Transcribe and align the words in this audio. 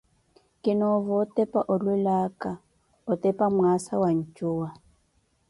Kinoova 0.61 1.13
otepa 1.23 1.59
olwelaka 1.73 2.51
otepa 3.11 3.45
mwaasa 3.55 3.93
wa 4.01 4.09
ncuwa. 4.19 4.69